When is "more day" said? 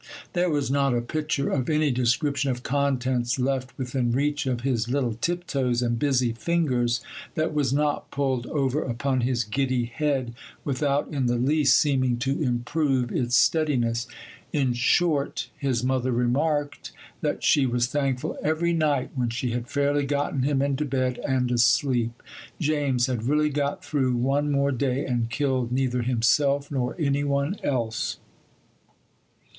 24.51-25.05